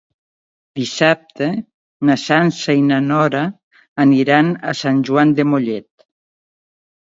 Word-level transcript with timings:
Dissabte 0.77 1.49
na 2.09 2.15
Sança 2.21 2.75
i 2.77 2.81
na 2.87 2.97
Nora 3.11 3.43
aniran 4.07 4.51
a 4.73 4.75
Sant 4.81 5.05
Joan 5.11 5.37
de 5.43 5.47
Mollet. 5.53 5.89